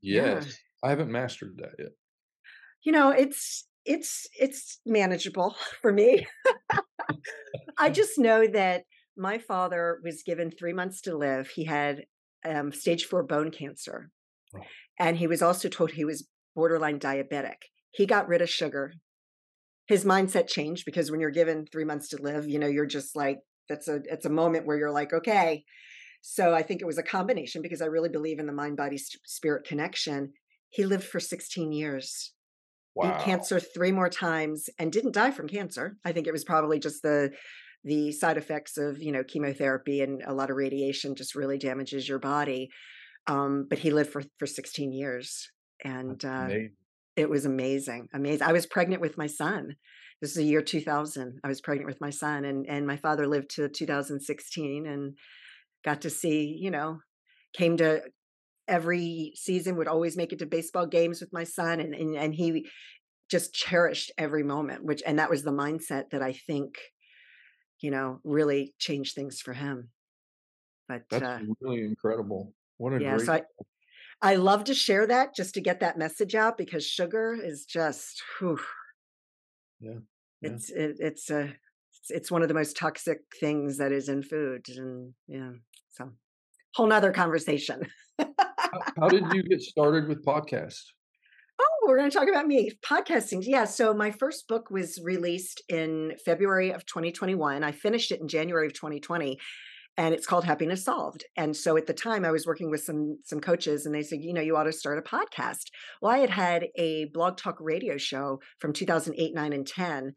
[0.01, 0.53] Yes, yeah.
[0.83, 1.93] I haven't mastered that yet.
[2.83, 6.27] You know, it's it's it's manageable for me.
[7.79, 8.85] I just know that
[9.17, 11.49] my father was given three months to live.
[11.49, 12.05] He had
[12.45, 14.11] um, stage four bone cancer.
[14.57, 14.61] Oh.
[14.99, 17.57] And he was also told he was borderline diabetic.
[17.91, 18.95] He got rid of sugar.
[19.87, 23.17] His mindset changed because when you're given three months to live, you know, you're just
[23.17, 25.65] like, that's a, it's a moment where you're like, okay.
[26.23, 28.97] So I think it was a combination because I really believe in the mind body
[28.99, 30.33] spirit connection.
[30.71, 32.33] He lived for 16 years.
[32.95, 33.17] Wow.
[33.17, 35.97] Beat cancer three more times and didn't die from cancer.
[36.05, 37.33] I think it was probably just the
[37.85, 42.09] the side effects of you know chemotherapy and a lot of radiation just really damages
[42.09, 42.69] your body
[43.27, 45.51] um, but he lived for for 16 years
[45.85, 46.49] and uh,
[47.17, 49.77] it was amazing amazing i was pregnant with my son.
[50.21, 53.27] This is the year 2000 i was pregnant with my son and and my father
[53.27, 55.15] lived to 2016 and
[55.85, 57.01] got to see you know
[57.53, 58.03] came to
[58.69, 62.35] every season would always make it to baseball games with my son and and, and
[62.37, 62.65] he
[63.29, 66.77] just cherished every moment which and that was the mindset that i think
[67.83, 69.91] you know, really change things for him.
[70.89, 72.55] But that's uh, really incredible.
[72.79, 73.27] What a yeah, great.
[73.27, 73.43] So I,
[74.23, 78.23] I love to share that just to get that message out because sugar is just,
[78.39, 78.59] whew,
[79.81, 79.91] yeah,
[80.41, 80.51] yeah.
[80.51, 84.23] it's it, it's a it's, it's one of the most toxic things that is in
[84.23, 85.51] food, and yeah,
[85.91, 86.11] so
[86.75, 87.87] whole nother conversation.
[88.19, 88.29] how,
[88.99, 90.85] how did you get started with podcasts?
[91.83, 93.43] Oh, we're going to talk about me podcasting.
[93.45, 93.65] Yeah.
[93.65, 97.65] So my first book was released in February of 2021.
[97.65, 99.37] I finished it in January of 2020
[99.97, 103.19] and it's called happiness solved and so at the time i was working with some
[103.25, 105.65] some coaches and they said you know you ought to start a podcast
[106.01, 110.15] well i had had a blog talk radio show from 2008 9 and 10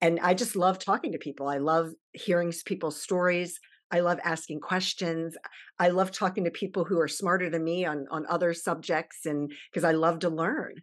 [0.00, 3.60] and i just love talking to people i love hearing people's stories
[3.92, 5.36] I love asking questions.
[5.78, 9.52] I love talking to people who are smarter than me on on other subjects, and
[9.70, 10.74] because I love to learn.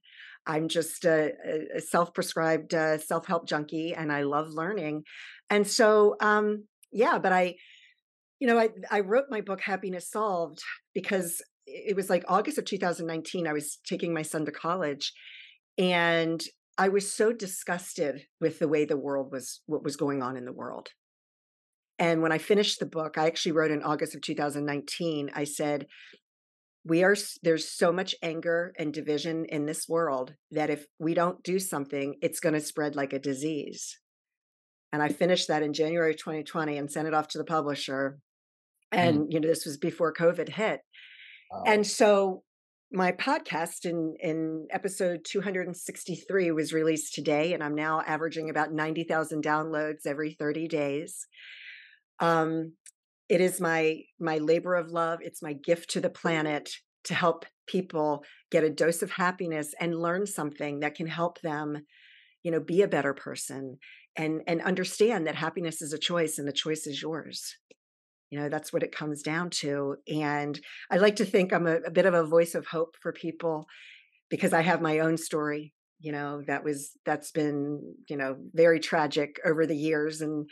[0.45, 1.33] I'm just a,
[1.75, 5.03] a self-prescribed uh, self-help junkie, and I love learning.
[5.49, 7.55] And so, um, yeah, but I,
[8.39, 10.61] you know, I I wrote my book Happiness Solved
[10.93, 13.47] because it was like August of 2019.
[13.47, 15.13] I was taking my son to college,
[15.77, 16.41] and
[16.77, 20.45] I was so disgusted with the way the world was, what was going on in
[20.45, 20.89] the world.
[21.99, 25.85] And when I finished the book, I actually wrote in August of 2019, I said,
[26.85, 31.43] we are there's so much anger and division in this world that if we don't
[31.43, 33.99] do something it's going to spread like a disease
[34.93, 38.19] and i finished that in january 2020 and sent it off to the publisher
[38.93, 38.97] mm.
[38.97, 39.25] and mm.
[39.29, 40.79] you know this was before covid hit
[41.51, 41.63] wow.
[41.67, 42.43] and so
[42.91, 49.43] my podcast in in episode 263 was released today and i'm now averaging about 90,000
[49.43, 51.27] downloads every 30 days
[52.19, 52.73] um
[53.27, 56.69] it is my my labor of love it's my gift to the planet
[57.03, 61.85] to help people get a dose of happiness and learn something that can help them
[62.43, 63.77] you know be a better person
[64.15, 67.55] and and understand that happiness is a choice and the choice is yours.
[68.29, 70.59] You know that's what it comes down to and
[70.91, 73.65] i like to think i'm a, a, bit of a voice of hope for people
[74.29, 78.79] because i have my own story you know that was that's been you know very
[78.79, 80.47] tragic over the years and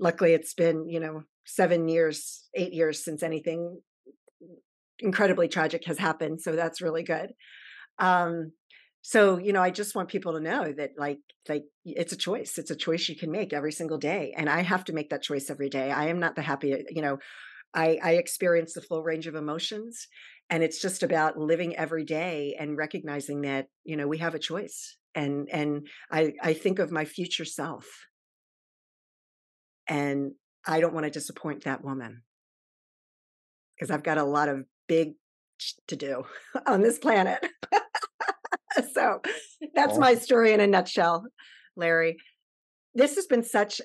[0.00, 3.80] luckily it's been you know seven years eight years since anything
[5.00, 7.30] incredibly tragic has happened so that's really good.
[7.98, 8.52] Um
[9.06, 11.18] so you know i just want people to know that like
[11.48, 12.56] like it's a choice.
[12.56, 15.22] It's a choice you can make every single day and i have to make that
[15.22, 15.90] choice every day.
[15.90, 17.18] I am not the happy you know
[17.74, 20.06] i i experience the full range of emotions
[20.50, 24.38] and it's just about living every day and recognizing that you know we have a
[24.38, 27.86] choice and and i i think of my future self
[29.88, 30.32] and
[30.66, 32.22] i don't want to disappoint that woman
[33.74, 35.14] because i've got a lot of big
[35.86, 36.24] to do
[36.66, 37.44] on this planet
[38.92, 39.20] so
[39.74, 41.26] that's my story in a nutshell,
[41.76, 42.16] Larry.
[42.94, 43.80] This has been such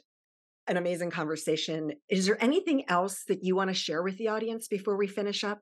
[0.67, 1.93] an amazing conversation.
[2.09, 5.43] Is there anything else that you want to share with the audience before we finish
[5.43, 5.59] up?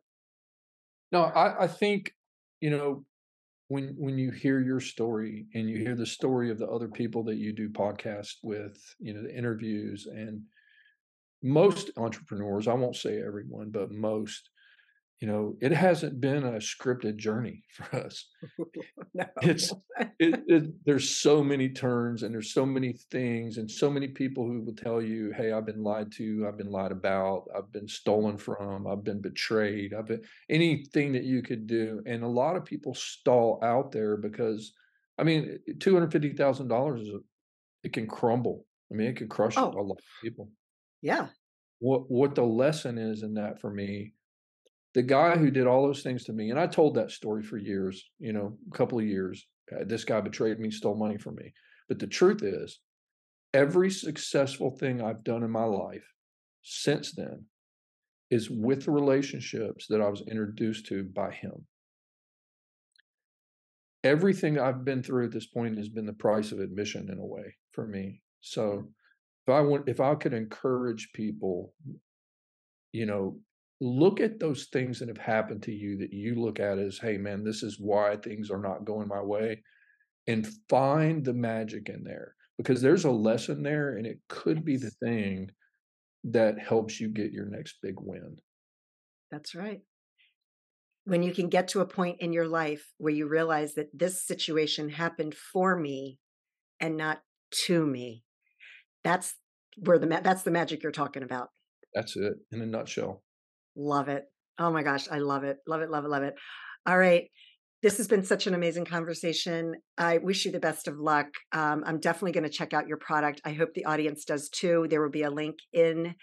[1.11, 2.13] No, I, I think,
[2.59, 3.05] you know,
[3.67, 7.23] when when you hear your story and you hear the story of the other people
[7.23, 10.41] that you do podcast with, you know, the interviews and
[11.43, 14.49] most entrepreneurs, I won't say everyone, but most
[15.19, 18.27] you know it hasn't been a scripted journey for us.
[19.13, 19.25] No.
[19.41, 19.73] it's
[20.19, 24.45] it, it, there's so many turns and there's so many things and so many people
[24.45, 27.87] who will tell you hey i've been lied to i've been lied about i've been
[27.87, 32.01] stolen from i've been betrayed i've been anything that you could do.
[32.05, 34.73] And a lot of people stall out there because
[35.17, 37.19] i mean $250000 is a,
[37.83, 38.65] it can crumble.
[38.91, 39.71] I mean it can crush oh.
[39.71, 40.49] a lot of people.
[41.01, 41.27] Yeah.
[41.79, 44.13] What what the lesson is in that for me
[44.97, 47.57] the guy who did all those things to me, and I told that story for
[47.57, 49.45] years, you know, a couple of years.
[49.71, 51.53] Uh, this guy betrayed me, stole money from me.
[51.87, 52.79] But the truth is,
[53.53, 56.11] every successful thing I've done in my life
[56.63, 57.45] since then
[58.31, 61.67] is with the relationships that I was introduced to by him.
[64.03, 67.25] Everything I've been through at this point has been the price of admission in a
[67.25, 68.23] way for me.
[68.41, 68.87] So
[69.45, 71.75] if I want if I could encourage people,
[72.93, 73.37] you know,
[73.79, 77.17] look at those things that have happened to you that you look at as, hey,
[77.17, 79.61] man, this is why things are not going my way,
[80.27, 84.77] and find the magic in there because there's a lesson there and it could be
[84.77, 85.49] the thing
[86.23, 88.37] that helps you get your next big win.
[89.31, 89.81] That's right.
[91.05, 94.25] When you can get to a point in your life where you realize that this
[94.25, 96.19] situation happened for me
[96.79, 97.21] and not
[97.65, 98.23] to me,
[99.03, 99.35] that's
[99.77, 101.49] where the that's the magic you're talking about.
[101.93, 103.23] That's it in a nutshell.
[103.77, 104.25] Love it.
[104.59, 105.57] Oh my gosh, I love it.
[105.67, 106.33] Love it, love it, love it.
[106.85, 107.29] All right.
[107.83, 109.75] This has been such an amazing conversation.
[109.99, 111.27] I wish you the best of luck.
[111.51, 113.39] Um, I'm definitely going to check out your product.
[113.45, 114.87] I hope the audience does too.
[114.89, 116.15] There will be a link in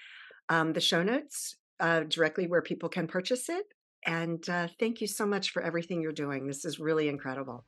[0.49, 3.67] um, the show notes uh, directly where people can purchase it.
[4.05, 6.49] And uh, thank you so much for everything you're doing.
[6.49, 7.65] This is really incredible.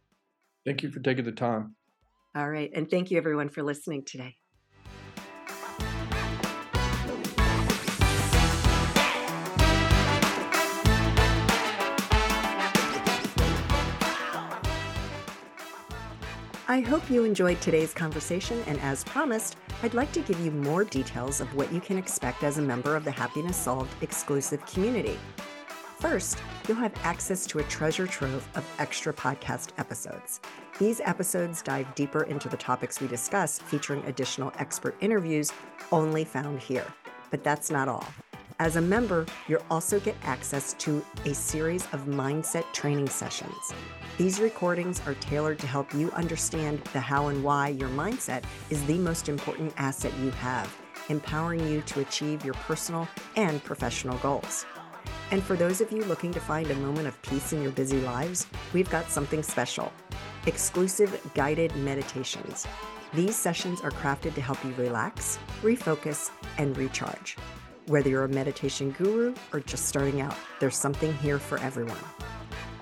[0.66, 1.76] Thank you for taking the time.
[2.34, 2.70] All right.
[2.74, 4.36] And thank you, everyone, for listening today.
[16.68, 19.54] I hope you enjoyed today's conversation, and as promised,
[19.84, 22.96] I'd like to give you more details of what you can expect as a member
[22.96, 25.16] of the Happiness Solved exclusive community.
[26.00, 30.40] First, you'll have access to a treasure trove of extra podcast episodes.
[30.80, 35.52] These episodes dive deeper into the topics we discuss, featuring additional expert interviews
[35.92, 36.86] only found here.
[37.30, 38.08] But that's not all.
[38.58, 43.74] As a member, you'll also get access to a series of mindset training sessions.
[44.16, 48.82] These recordings are tailored to help you understand the how and why your mindset is
[48.86, 50.74] the most important asset you have,
[51.10, 54.64] empowering you to achieve your personal and professional goals.
[55.30, 58.00] And for those of you looking to find a moment of peace in your busy
[58.00, 59.92] lives, we've got something special
[60.46, 62.66] exclusive guided meditations.
[63.12, 67.36] These sessions are crafted to help you relax, refocus, and recharge.
[67.88, 71.96] Whether you're a meditation guru or just starting out, there's something here for everyone.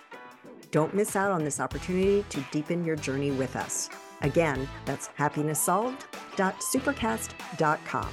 [0.72, 3.90] Don't miss out on this opportunity to deepen your journey with us.
[4.24, 8.10] Again, that's happinesssolved.supercast.com,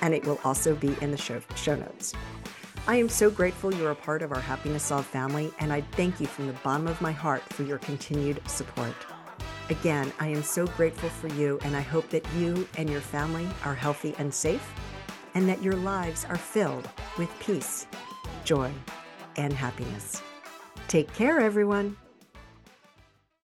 [0.00, 2.14] and it will also be in the show, show notes.
[2.86, 6.20] I am so grateful you're a part of our Happiness Solved family, and I thank
[6.20, 8.94] you from the bottom of my heart for your continued support.
[9.68, 13.48] Again, I am so grateful for you, and I hope that you and your family
[13.64, 14.72] are healthy and safe,
[15.34, 16.88] and that your lives are filled
[17.18, 17.86] with peace,
[18.44, 18.70] joy,
[19.36, 20.22] and happiness.
[20.88, 21.96] Take care, everyone.